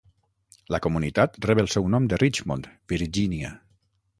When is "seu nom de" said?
1.75-2.19